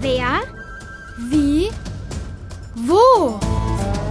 [0.00, 0.40] Wer?
[1.28, 1.68] Wie?
[2.74, 3.38] Wo?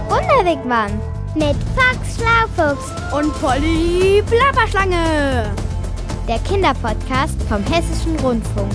[0.08, 1.00] Wunderwegmann
[1.34, 5.50] mit Fox Schlaufuchs Und Polly Plapperschlange.
[6.28, 8.72] der Kinderpodcast vom Hessischen Rundfunk.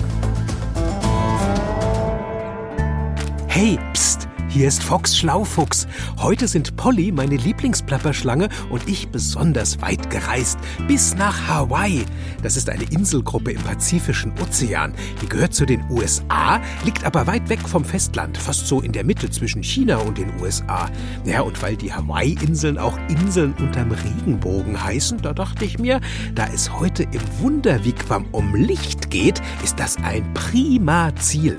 [3.46, 4.25] Hey, pst,
[4.56, 5.86] hier ist Fox Schlaufuchs.
[6.16, 12.06] Heute sind Polly, meine Lieblingsplapperschlange, und ich besonders weit gereist, bis nach Hawaii.
[12.42, 14.94] Das ist eine Inselgruppe im Pazifischen Ozean.
[15.20, 19.04] Die gehört zu den USA, liegt aber weit weg vom Festland, fast so in der
[19.04, 20.88] Mitte zwischen China und den USA.
[21.26, 26.00] Ja, und weil die Hawaii-Inseln auch Inseln unterm Regenbogen heißen, da dachte ich mir,
[26.34, 31.58] da es heute im Wunderwigwam um Licht geht, ist das ein prima Ziel.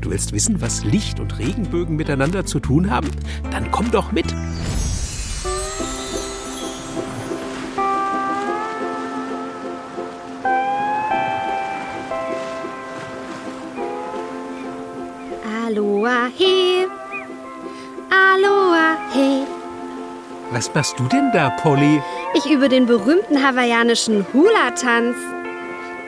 [0.00, 3.10] Du willst wissen, was Licht und Regenbögen miteinander zu tun haben?
[3.50, 4.34] Dann komm doch mit.
[15.64, 16.86] Aloha he,
[18.10, 19.46] Aloha he.
[20.50, 22.02] Was machst du denn da, Polly?
[22.34, 25.16] Ich übe den berühmten hawaiianischen Hula-Tanz.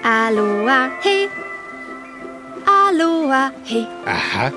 [0.03, 1.29] Aloha he,
[2.67, 3.87] Aloha he.
[4.05, 4.53] Aha,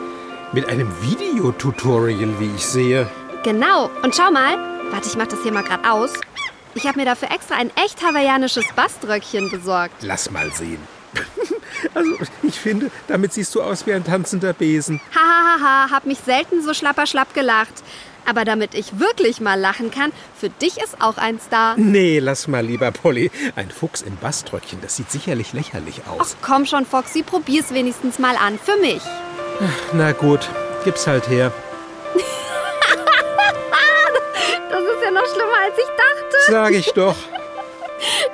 [0.53, 3.09] mit einem Videotutorial, wie ich sehe.
[3.43, 3.89] Genau.
[4.03, 4.57] Und schau mal.
[4.91, 6.11] Warte, ich mach das hier mal gerade aus.
[6.75, 9.95] Ich habe mir dafür extra ein echt hawaiianisches Baströckchen besorgt.
[10.01, 10.79] Lass mal sehen.
[11.93, 14.99] Also, ich finde, damit siehst du aus wie ein tanzender Besen.
[15.13, 17.83] Hahaha, hab mich selten so schlapperschlapp gelacht.
[18.25, 21.75] Aber damit ich wirklich mal lachen kann, für dich ist auch eins da.
[21.77, 23.29] Nee, lass mal lieber, Polly.
[23.55, 26.35] Ein Fuchs im Baströckchen, das sieht sicherlich lächerlich Ach aus.
[26.41, 28.57] komm schon, Foxy, probier's wenigstens mal an.
[28.57, 29.01] Für mich.
[29.93, 30.47] Na gut,
[30.83, 31.51] gib's halt her.
[34.69, 36.51] Das ist ja noch schlimmer, als ich dachte.
[36.51, 37.15] Sag ich doch.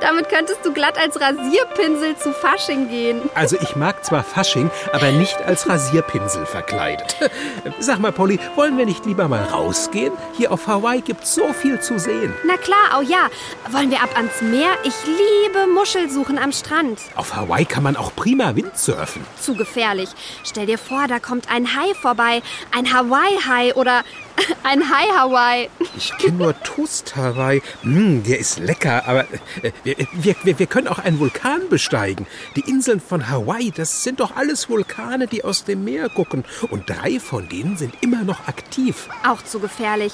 [0.03, 3.21] Damit könntest du glatt als Rasierpinsel zu Fasching gehen.
[3.35, 7.15] Also ich mag zwar Fasching, aber nicht als Rasierpinsel verkleidet.
[7.79, 10.11] Sag mal, Polly, wollen wir nicht lieber mal rausgehen?
[10.35, 12.33] Hier auf Hawaii gibt's so viel zu sehen.
[12.45, 13.29] Na klar, oh ja.
[13.71, 14.71] Wollen wir ab ans Meer?
[14.83, 16.99] Ich liebe Muschelsuchen am Strand.
[17.15, 19.25] Auf Hawaii kann man auch prima Windsurfen.
[19.39, 20.09] Zu gefährlich.
[20.43, 22.41] Stell dir vor, da kommt ein Hai vorbei.
[22.75, 24.03] Ein Hawaii-Hai oder
[24.63, 25.69] ein Hai-Hawaii.
[25.97, 27.61] Ich kenne nur Toast Hawaii.
[27.81, 29.25] Hm, der ist lecker, aber
[29.61, 29.71] äh,
[30.13, 32.27] wir, wir, wir können auch einen Vulkan besteigen.
[32.55, 36.43] Die Inseln von Hawaii, das sind doch alles Vulkane, die aus dem Meer gucken.
[36.69, 39.09] Und drei von denen sind immer noch aktiv.
[39.27, 40.13] Auch zu gefährlich.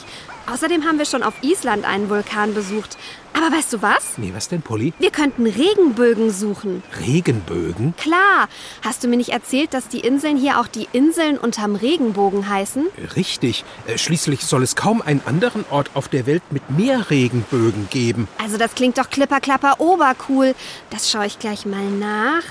[0.51, 2.97] Außerdem haben wir schon auf Island einen Vulkan besucht.
[3.33, 4.17] Aber weißt du was?
[4.17, 4.93] Nee, was denn, Polly?
[4.99, 6.81] Wir könnten Regenbögen suchen.
[7.05, 7.93] Regenbögen?
[7.97, 8.49] Klar.
[8.83, 12.88] Hast du mir nicht erzählt, dass die Inseln hier auch die Inseln unterm Regenbogen heißen?
[13.15, 13.63] Richtig.
[13.88, 18.27] Äh, Schließlich soll es kaum einen anderen Ort auf der Welt mit mehr Regenbögen geben.
[18.43, 20.55] Also das klingt doch klipperklapper obercool.
[20.89, 22.43] Das schaue ich gleich mal nach.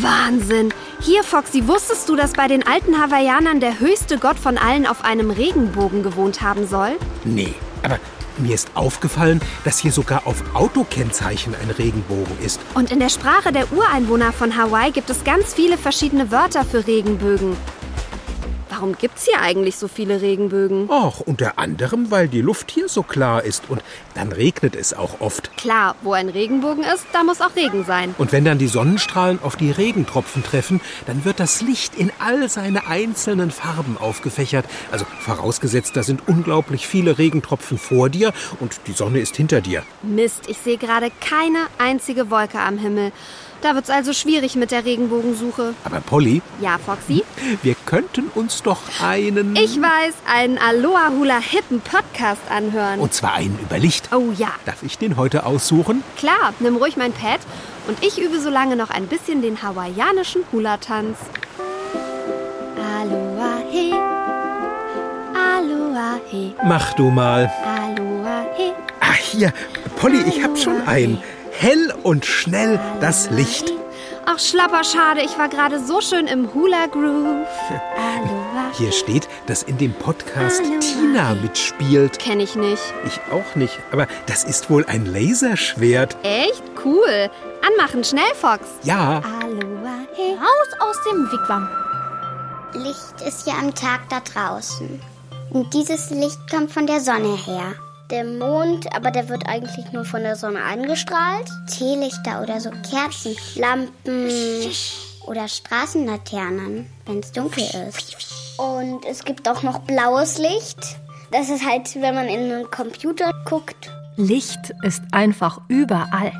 [0.00, 0.72] Wahnsinn!
[1.00, 5.04] Hier, Foxy, wusstest du, dass bei den alten Hawaiianern der höchste Gott von allen auf
[5.04, 6.92] einem Regenbogen gewohnt haben soll?
[7.24, 7.98] Nee, aber
[8.38, 12.60] mir ist aufgefallen, dass hier sogar auf Autokennzeichen ein Regenbogen ist.
[12.74, 16.86] Und in der Sprache der Ureinwohner von Hawaii gibt es ganz viele verschiedene Wörter für
[16.86, 17.56] Regenbögen.
[18.80, 20.88] Warum gibt's hier eigentlich so viele Regenbögen?
[20.88, 23.82] Och, unter anderem, weil die Luft hier so klar ist und
[24.14, 25.54] dann regnet es auch oft.
[25.58, 28.14] Klar, wo ein Regenbogen ist, da muss auch Regen sein.
[28.16, 32.48] Und wenn dann die Sonnenstrahlen auf die Regentropfen treffen, dann wird das Licht in all
[32.48, 34.64] seine einzelnen Farben aufgefächert.
[34.90, 39.82] Also vorausgesetzt, da sind unglaublich viele Regentropfen vor dir und die Sonne ist hinter dir.
[40.02, 43.12] Mist, ich sehe gerade keine einzige Wolke am Himmel.
[43.62, 45.74] Da wird's also schwierig mit der Regenbogensuche.
[45.84, 47.24] Aber Polly, Ja, Foxy?
[47.62, 49.54] wir könnten uns doch einen...
[49.54, 53.00] Ich weiß, einen Aloha Hula Hippen Podcast anhören.
[53.00, 54.08] Und zwar einen über Licht.
[54.14, 56.02] Oh ja, Darf ich den heute aussuchen?
[56.16, 57.40] klar, nimm ruhig mein Pad
[57.86, 61.18] und ich übe so lange noch ein bisschen den hawaiianischen Hula-Tanz.
[62.76, 63.92] Aloha he,
[65.34, 67.50] Aloha he, Mach du mal.
[67.64, 68.72] Aloha he.
[69.00, 69.52] Ah, hier.
[69.96, 71.22] Polly, ich hab schon einen.
[71.60, 73.70] Hell und schnell das Licht.
[74.24, 77.46] Ach, schlapper, schade, ich war gerade so schön im Hula Groove.
[77.98, 82.18] Aloha Hier steht, dass in dem Podcast Tina mitspielt.
[82.18, 82.82] Kenn ich nicht.
[83.04, 86.16] Ich auch nicht, aber das ist wohl ein Laserschwert.
[86.22, 87.28] Echt cool.
[87.60, 88.64] Anmachen, schnell, Fox.
[88.82, 90.32] Ja, Aloha he.
[90.36, 91.68] Raus aus dem Wigwam.
[92.72, 94.98] Licht ist ja am Tag da draußen.
[95.50, 97.74] Und dieses Licht kommt von der Sonne her.
[98.10, 101.48] Der Mond, aber der wird eigentlich nur von der Sonne angestrahlt.
[101.68, 104.28] Teelichter oder so Kerzen, Lampen
[105.26, 108.16] oder Straßenlaternen, wenn es dunkel ist.
[108.58, 110.98] Und es gibt auch noch blaues Licht.
[111.30, 113.92] Das ist halt, wenn man in einen Computer guckt.
[114.16, 116.32] Licht ist einfach überall.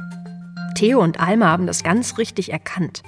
[0.74, 3.04] Theo und Alma haben das ganz richtig erkannt.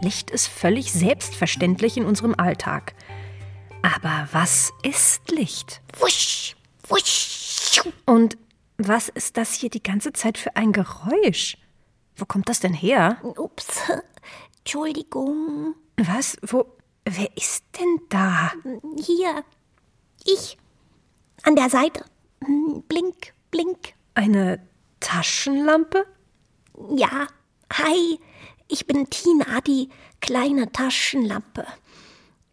[0.00, 2.94] Licht ist völlig selbstverständlich in unserem Alltag.
[3.80, 5.80] Aber was ist Licht?
[5.98, 6.54] Wusch,
[6.86, 7.33] wusch.
[8.06, 8.36] Und
[8.78, 11.56] was ist das hier die ganze Zeit für ein Geräusch?
[12.16, 13.18] Wo kommt das denn her?
[13.36, 13.80] Ups,
[14.58, 15.74] Entschuldigung.
[15.96, 16.36] Was?
[16.42, 16.66] Wo?
[17.04, 18.52] Wer ist denn da?
[18.98, 19.44] Hier,
[20.24, 20.56] ich.
[21.42, 22.04] An der Seite.
[22.44, 23.94] Hm, Blink, blink.
[24.14, 24.60] Eine
[25.00, 26.06] Taschenlampe?
[26.96, 27.28] Ja,
[27.72, 28.18] hi,
[28.68, 29.90] ich bin Tina, die
[30.20, 31.66] kleine Taschenlampe.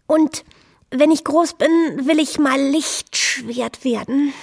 [0.05, 0.43] Und
[0.89, 1.69] wenn ich groß bin,
[2.05, 4.33] will ich mal Lichtschwert werden.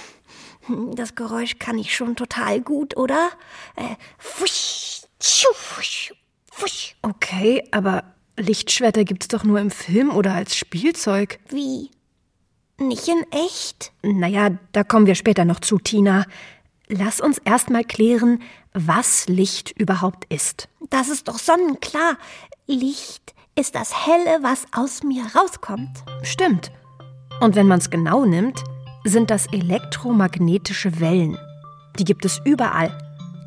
[0.69, 3.29] Hm, Das Geräusch kann ich schon total gut, oder?
[3.75, 3.95] Äh,
[4.39, 6.13] wusch, tschu, wusch,
[6.57, 6.95] wusch.
[7.01, 8.03] Okay, aber
[8.37, 11.39] Lichtschwerter gibt's doch nur im Film oder als Spielzeug.
[11.49, 11.91] Wie?
[12.77, 13.91] Nicht in echt?
[14.03, 16.25] Naja, da kommen wir später noch zu, Tina.
[16.87, 18.41] Lass uns erst mal klären,
[18.73, 20.69] was Licht überhaupt ist.
[20.89, 22.17] Das ist doch sonnenklar.
[22.67, 26.03] Licht ist das Helle, was aus mir rauskommt.
[26.23, 26.71] Stimmt.
[27.41, 28.63] Und wenn man es genau nimmt,
[29.03, 31.37] sind das elektromagnetische Wellen.
[31.97, 32.91] Die gibt es überall.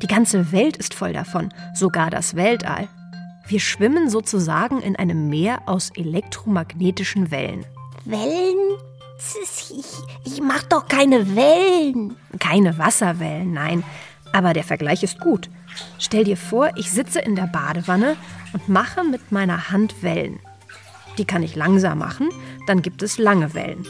[0.01, 2.87] Die ganze Welt ist voll davon, sogar das Weltall.
[3.47, 7.65] Wir schwimmen sozusagen in einem Meer aus elektromagnetischen Wellen.
[8.05, 8.77] Wellen?
[9.45, 9.73] Ich,
[10.25, 12.15] ich mach doch keine Wellen.
[12.39, 13.83] Keine Wasserwellen, nein.
[14.33, 15.49] Aber der Vergleich ist gut.
[15.99, 18.15] Stell dir vor, ich sitze in der Badewanne
[18.53, 20.39] und mache mit meiner Hand Wellen.
[21.17, 22.29] Die kann ich langsam machen,
[22.67, 23.85] dann gibt es lange Wellen.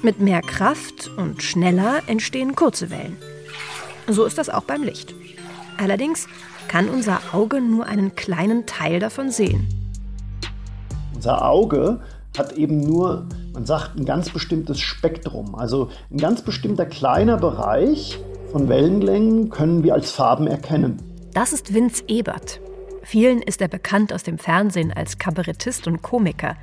[0.00, 3.16] Mit mehr Kraft und schneller entstehen kurze Wellen.
[4.06, 5.12] So ist das auch beim Licht.
[5.76, 6.28] Allerdings
[6.68, 9.66] kann unser Auge nur einen kleinen Teil davon sehen.
[11.16, 12.00] Unser Auge
[12.36, 15.56] hat eben nur, man sagt, ein ganz bestimmtes Spektrum.
[15.56, 18.20] Also ein ganz bestimmter kleiner Bereich
[18.52, 21.02] von Wellenlängen können wir als Farben erkennen.
[21.34, 22.60] Das ist Vince Ebert.
[23.02, 26.54] Vielen ist er bekannt aus dem Fernsehen als Kabarettist und Komiker.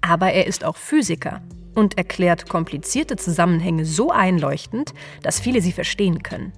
[0.00, 1.42] Aber er ist auch Physiker
[1.74, 4.92] und erklärt komplizierte Zusammenhänge so einleuchtend,
[5.22, 6.52] dass viele sie verstehen können.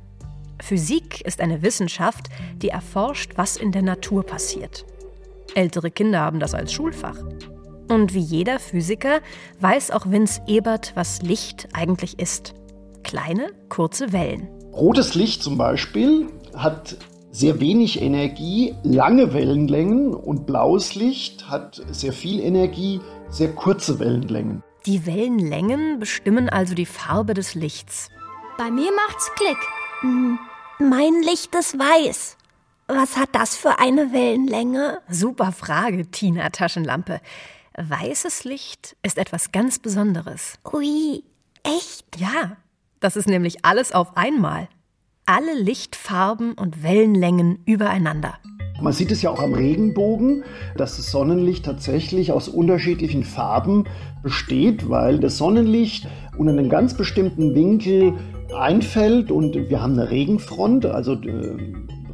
[0.60, 4.86] Physik ist eine Wissenschaft, die erforscht, was in der Natur passiert.
[5.54, 7.18] Ältere Kinder haben das als Schulfach.
[7.88, 9.20] Und wie jeder Physiker
[9.60, 12.54] weiß auch Vince Ebert, was Licht eigentlich ist.
[13.02, 14.48] Kleine, kurze Wellen.
[14.72, 16.96] Rotes Licht zum Beispiel hat
[17.30, 24.62] sehr wenig Energie, lange Wellenlängen und blaues Licht hat sehr viel Energie, sehr kurze Wellenlängen.
[24.86, 28.10] Die Wellenlängen bestimmen also die Farbe des Lichts.
[28.58, 29.56] Bei mir macht's Klick.
[30.78, 32.36] Mein Licht ist weiß.
[32.88, 35.00] Was hat das für eine Wellenlänge?
[35.08, 37.22] Super Frage, Tina Taschenlampe.
[37.78, 40.58] Weißes Licht ist etwas ganz Besonderes.
[40.70, 41.24] Ui,
[41.62, 42.04] echt?
[42.18, 42.58] Ja,
[43.00, 44.68] das ist nämlich alles auf einmal.
[45.24, 48.38] Alle Lichtfarben und Wellenlängen übereinander.
[48.80, 50.44] Man sieht es ja auch am Regenbogen,
[50.76, 53.84] dass das Sonnenlicht tatsächlich aus unterschiedlichen Farben
[54.22, 58.14] besteht, weil das Sonnenlicht unter einem ganz bestimmten Winkel
[58.54, 61.56] einfällt und wir haben eine Regenfront, also äh,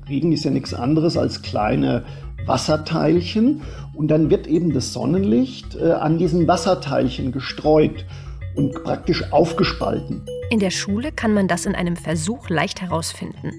[0.08, 2.04] Regen ist ja nichts anderes als kleine
[2.46, 3.62] Wasserteilchen
[3.94, 8.04] und dann wird eben das Sonnenlicht äh, an diesen Wasserteilchen gestreut
[8.54, 10.22] und praktisch aufgespalten.
[10.50, 13.52] In der Schule kann man das in einem Versuch leicht herausfinden.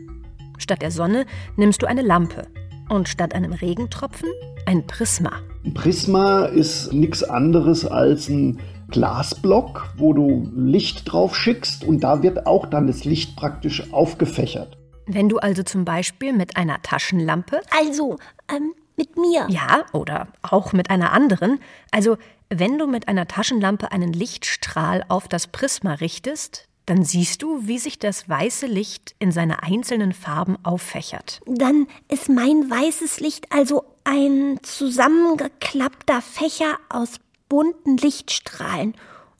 [0.57, 1.25] Statt der Sonne
[1.55, 2.47] nimmst du eine Lampe
[2.91, 4.29] und statt einem Regentropfen
[4.65, 5.31] ein Prisma.
[5.65, 12.21] Ein Prisma ist nichts anderes als ein Glasblock, wo du Licht drauf schickst und da
[12.21, 14.77] wird auch dann das Licht praktisch aufgefächert.
[15.07, 18.17] Wenn du also zum Beispiel mit einer Taschenlampe, Also,
[18.53, 19.47] ähm, mit mir.
[19.49, 21.59] ja, oder auch mit einer anderen,
[21.91, 22.17] also
[22.49, 27.77] wenn du mit einer Taschenlampe einen Lichtstrahl auf das Prisma richtest, dann siehst du, wie
[27.77, 31.41] sich das weiße Licht in seine einzelnen Farben auffächert.
[31.45, 37.19] Dann ist mein weißes Licht also ein zusammengeklappter Fächer aus
[37.49, 38.95] bunten Lichtstrahlen.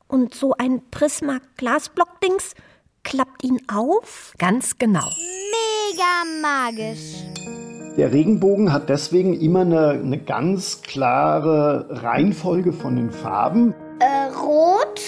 [0.08, 2.54] Und so ein Prisma-Glasblock-Dings
[3.04, 4.34] klappt ihn auf?
[4.38, 5.08] Ganz genau.
[5.92, 7.24] Mega magisch.
[7.98, 13.74] Der Regenbogen hat deswegen immer eine, eine ganz klare Reihenfolge von den Farben.
[14.00, 15.02] Äh, rot,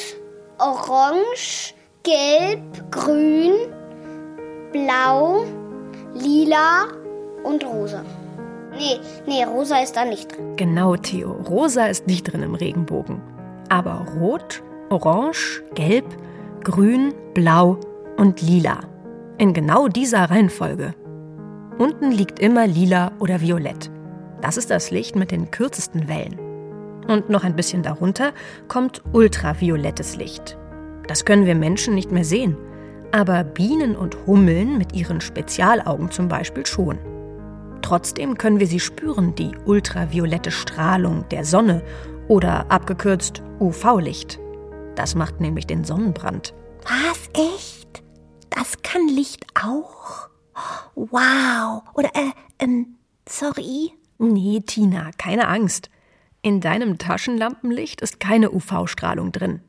[0.57, 1.73] orange,
[2.03, 3.53] gelb, grün,
[4.73, 5.45] blau,
[6.13, 6.87] lila
[7.45, 8.03] und rosa.
[8.73, 10.57] Nee, nee, rosa ist da nicht drin.
[10.57, 11.31] Genau, Theo.
[11.31, 13.21] Rosa ist nicht drin im Regenbogen.
[13.69, 16.05] Aber rot, orange, gelb,
[16.63, 17.77] grün, blau
[18.17, 18.81] und lila.
[19.37, 20.93] In genau dieser Reihenfolge.
[21.77, 23.89] Unten liegt immer lila oder violett.
[24.41, 26.37] Das ist das Licht mit den kürzesten Wellen.
[27.07, 28.33] Und noch ein bisschen darunter
[28.67, 30.57] kommt ultraviolettes Licht.
[31.07, 32.57] Das können wir Menschen nicht mehr sehen.
[33.11, 36.97] Aber Bienen und Hummeln mit ihren Spezialaugen zum Beispiel schon.
[37.81, 41.83] Trotzdem können wir sie spüren, die ultraviolette Strahlung der Sonne
[42.27, 44.39] oder abgekürzt UV-Licht.
[44.95, 46.53] Das macht nämlich den Sonnenbrand.
[46.83, 47.29] Was?
[47.33, 48.03] Echt?
[48.49, 50.29] Das kann Licht auch?
[50.95, 51.83] Wow.
[51.93, 52.95] Oder, äh, ähm,
[53.27, 53.91] sorry?
[54.17, 55.89] Nee, Tina, keine Angst.
[56.41, 59.61] In deinem Taschenlampenlicht ist keine UV-Strahlung drin.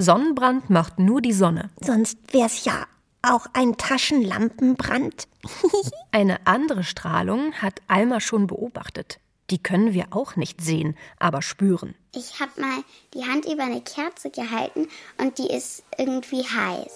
[0.00, 1.68] Sonnenbrand macht nur die Sonne.
[1.82, 2.86] Sonst wär's ja
[3.20, 5.28] auch ein Taschenlampenbrand.
[6.10, 9.20] Eine andere Strahlung hat Alma schon beobachtet.
[9.50, 11.94] Die können wir auch nicht sehen, aber spüren.
[12.14, 14.86] Ich habe mal die Hand über eine Kerze gehalten
[15.20, 16.92] und die ist irgendwie heiß.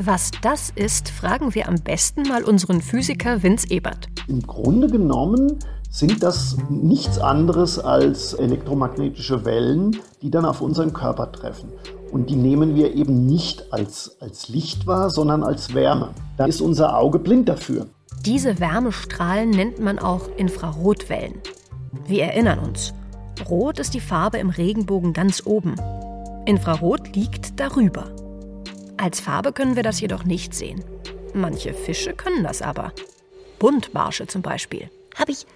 [0.00, 4.08] Was das ist, fragen wir am besten mal unseren Physiker Vince Ebert.
[4.28, 5.58] Im Grunde genommen
[5.90, 11.68] sind das nichts anderes als elektromagnetische Wellen, die dann auf unseren Körper treffen.
[12.14, 16.14] Und die nehmen wir eben nicht als, als Licht wahr, sondern als Wärme.
[16.36, 17.88] Da ist unser Auge blind dafür.
[18.24, 21.40] Diese Wärmestrahlen nennt man auch Infrarotwellen.
[22.06, 22.94] Wir erinnern uns,
[23.50, 25.74] Rot ist die Farbe im Regenbogen ganz oben.
[26.46, 28.14] Infrarot liegt darüber.
[28.96, 30.84] Als Farbe können wir das jedoch nicht sehen.
[31.34, 32.92] Manche Fische können das aber.
[33.58, 34.88] Buntbarsche zum Beispiel.
[35.18, 35.46] Hab ich,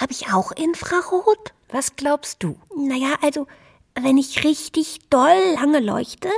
[0.00, 1.54] hab ich auch Infrarot?
[1.70, 2.56] Was glaubst du?
[2.76, 3.46] Naja, also,
[4.00, 6.28] wenn ich richtig doll lange leuchte,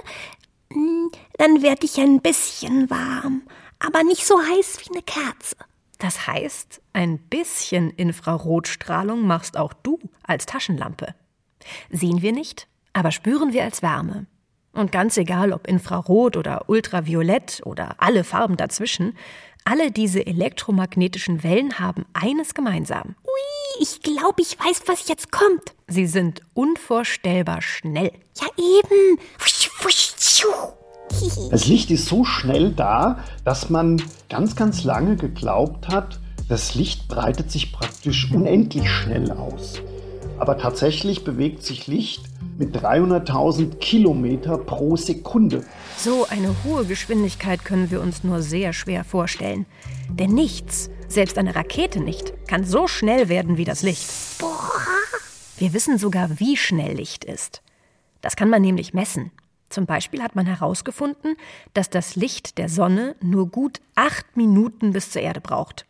[0.72, 3.42] hm, dann werde ich ein bisschen warm,
[3.78, 5.56] aber nicht so heiß wie eine Kerze.
[5.98, 11.14] Das heißt, ein bisschen Infrarotstrahlung machst auch du als Taschenlampe.
[11.90, 14.26] Sehen wir nicht, aber spüren wir als Wärme.
[14.72, 19.16] Und ganz egal, ob Infrarot oder Ultraviolett oder alle Farben dazwischen,
[19.64, 23.16] alle diese elektromagnetischen Wellen haben eines gemeinsam.
[23.24, 25.74] Ui, ich glaube, ich weiß, was jetzt kommt.
[25.88, 28.12] Sie sind unvorstellbar schnell.
[28.40, 29.18] Ja, eben.
[29.38, 30.48] Wusch, wusch, tschuh.
[31.50, 36.18] Das Licht ist so schnell da, dass man ganz, ganz lange geglaubt hat,
[36.48, 39.80] das Licht breitet sich praktisch unendlich schnell aus.
[40.38, 42.22] Aber tatsächlich bewegt sich Licht
[42.58, 45.64] mit 300.000 Kilometer pro Sekunde.
[45.96, 49.66] So eine hohe Geschwindigkeit können wir uns nur sehr schwer vorstellen.
[50.10, 54.08] Denn nichts, selbst eine Rakete nicht, kann so schnell werden wie das Licht.
[55.58, 57.62] Wir wissen sogar, wie schnell Licht ist.
[58.20, 59.30] Das kann man nämlich messen.
[59.68, 61.36] Zum Beispiel hat man herausgefunden,
[61.74, 65.86] dass das Licht der Sonne nur gut acht Minuten bis zur Erde braucht.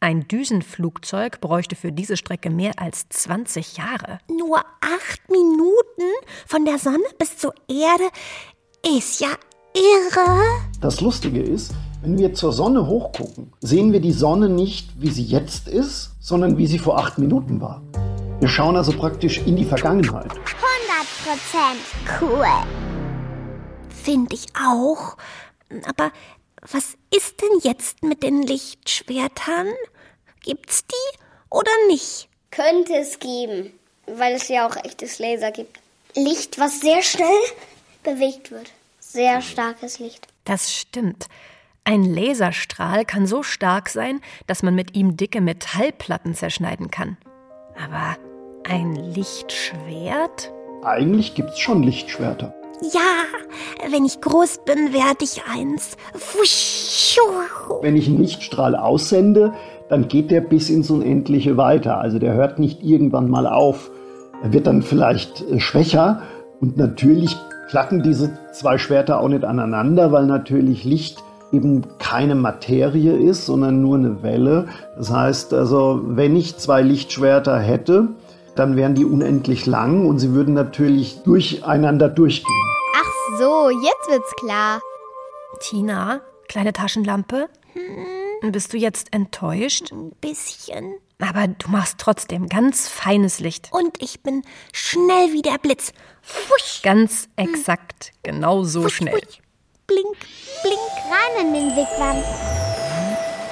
[0.00, 4.18] Ein Düsenflugzeug bräuchte für diese Strecke mehr als 20 Jahre.
[4.28, 6.12] Nur acht Minuten
[6.46, 8.08] von der Sonne bis zur Erde
[8.98, 9.30] ist ja
[9.74, 10.42] irre.
[10.80, 11.72] Das Lustige ist,
[12.02, 16.58] wenn wir zur Sonne hochgucken, sehen wir die Sonne nicht, wie sie jetzt ist, sondern
[16.58, 17.82] wie sie vor acht Minuten war.
[18.40, 20.30] Wir schauen also praktisch in die Vergangenheit.
[20.32, 22.46] 100% cool.
[23.88, 25.16] Finde ich auch.
[25.86, 26.12] Aber
[26.70, 29.68] was ist denn jetzt mit den Lichtschwertern?
[30.42, 31.18] Gibt's die
[31.50, 32.28] oder nicht?
[32.50, 33.72] Könnte es geben,
[34.06, 35.80] weil es ja auch echtes Laser gibt.
[36.14, 37.26] Licht, was sehr schnell
[38.02, 38.70] bewegt wird.
[39.00, 40.26] Sehr starkes Licht.
[40.44, 41.26] Das stimmt.
[41.88, 47.16] Ein Laserstrahl kann so stark sein, dass man mit ihm dicke Metallplatten zerschneiden kann.
[47.76, 48.16] Aber
[48.68, 50.52] ein Lichtschwert?
[50.82, 52.52] Eigentlich gibt es schon Lichtschwerter.
[52.92, 55.96] Ja, wenn ich groß bin, werde ich eins.
[57.82, 59.54] Wenn ich einen Lichtstrahl aussende,
[59.88, 61.98] dann geht der bis ins Unendliche weiter.
[61.98, 63.92] Also der hört nicht irgendwann mal auf.
[64.42, 66.22] Er wird dann vielleicht äh, schwächer
[66.60, 67.36] und natürlich
[67.70, 71.22] klacken diese zwei Schwerter auch nicht aneinander, weil natürlich Licht
[71.52, 74.68] eben keine Materie ist, sondern nur eine Welle.
[74.96, 78.08] Das heißt also, wenn ich zwei Lichtschwerter hätte,
[78.54, 82.62] dann wären die unendlich lang und sie würden natürlich durcheinander durchgehen.
[82.96, 84.80] Ach so, jetzt wird's klar.
[85.60, 88.52] Tina, kleine Taschenlampe, hm?
[88.52, 89.92] bist du jetzt enttäuscht?
[89.92, 90.94] Ein bisschen.
[91.18, 93.68] Aber du machst trotzdem ganz feines Licht.
[93.72, 95.92] Und ich bin schnell wie der Blitz.
[96.48, 96.82] Wusch.
[96.82, 99.14] Ganz exakt, genau so schnell.
[99.14, 99.40] wusch.
[99.86, 100.16] Blink,
[100.62, 100.80] blink.
[101.08, 102.20] Rein in den Wigwam.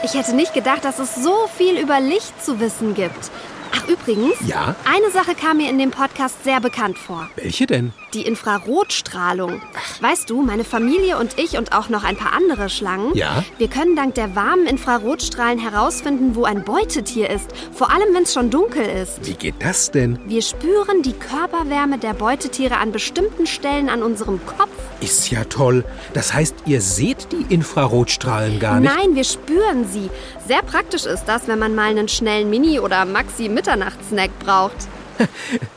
[0.03, 3.31] Ich hätte nicht gedacht, dass es so viel über Licht zu wissen gibt.
[3.77, 4.77] Ach, übrigens, Ja?
[4.85, 7.29] eine Sache kam mir in dem Podcast sehr bekannt vor.
[7.37, 7.93] Welche denn?
[8.13, 9.61] Die Infrarotstrahlung.
[10.01, 13.43] Weißt du, meine Familie und ich und auch noch ein paar andere Schlangen, Ja?
[13.59, 17.51] wir können dank der warmen Infrarotstrahlen herausfinden, wo ein Beutetier ist.
[17.73, 19.27] Vor allem, wenn es schon dunkel ist.
[19.27, 20.19] Wie geht das denn?
[20.27, 24.71] Wir spüren die Körperwärme der Beutetiere an bestimmten Stellen an unserem Kopf.
[25.01, 25.85] Ist ja toll.
[26.15, 28.95] Das heißt, ihr seht die Infrarotstrahlen gar nicht?
[28.95, 30.09] Nein, wir spüren sie.
[30.47, 33.05] Sehr praktisch ist das, wenn man mal einen schnellen Mini- oder
[33.65, 34.77] Maxi-Mitternachtssnack braucht.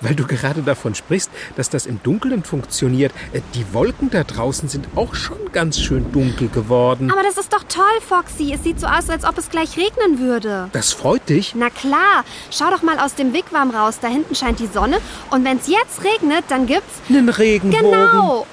[0.01, 3.11] Weil du gerade davon sprichst, dass das im Dunkeln funktioniert.
[3.33, 7.11] Äh, Die Wolken da draußen sind auch schon ganz schön dunkel geworden.
[7.11, 8.51] Aber das ist doch toll, Foxy.
[8.51, 10.69] Es sieht so aus, als ob es gleich regnen würde.
[10.73, 11.53] Das freut dich?
[11.55, 13.99] Na klar, schau doch mal aus dem Wigwam raus.
[14.01, 14.97] Da hinten scheint die Sonne.
[15.29, 16.95] Und wenn es jetzt regnet, dann gibt's.
[17.07, 17.91] Einen Regenbogen.
[17.91, 18.47] Genau!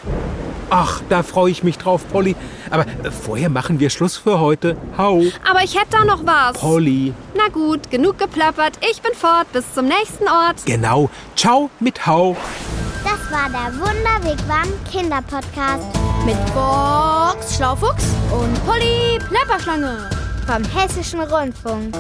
[0.71, 2.37] Ach, da freue ich mich drauf, Polly.
[2.71, 4.77] Aber äh, vorher machen wir Schluss für heute.
[4.97, 5.23] Hau.
[5.49, 6.59] Aber ich hätte da noch was.
[6.59, 7.13] Polly.
[7.37, 8.79] Na gut, genug geplappert.
[8.91, 9.51] Ich bin fort.
[9.53, 10.65] Bis zum nächsten Ort.
[10.65, 11.11] Genau.
[11.37, 12.37] Ciao mit Hau.
[13.05, 15.85] Das war der Wunderwegwam Kinderpodcast
[16.25, 20.09] Mit Box Schlaufuchs und Polly Plapperschlange.
[20.47, 21.95] Vom Hessischen Rundfunk.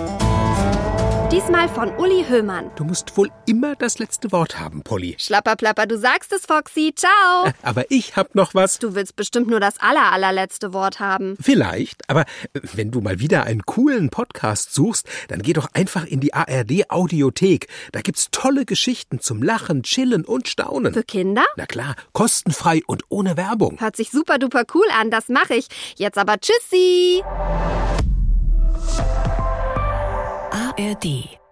[1.34, 2.70] Diesmal von Uli Höhmann.
[2.76, 5.16] Du musst wohl immer das letzte Wort haben, Polly.
[5.18, 6.92] Schlapperplapper, du sagst es, Foxy.
[6.94, 7.52] Ciao.
[7.62, 8.78] Aber ich hab noch was.
[8.78, 11.36] Du willst bestimmt nur das aller, allerletzte Wort haben.
[11.40, 12.20] Vielleicht, aber
[12.52, 16.34] äh, wenn du mal wieder einen coolen Podcast suchst, dann geh doch einfach in die
[16.34, 17.66] ARD Audiothek.
[17.90, 20.94] Da gibt's tolle Geschichten zum Lachen, Chillen und Staunen.
[20.94, 21.44] Für Kinder?
[21.56, 23.80] Na klar, kostenfrei und ohne Werbung.
[23.80, 25.66] Hört sich super duper cool an, das mache ich.
[25.96, 27.24] Jetzt aber Tschüssi.
[30.76, 31.43] ARD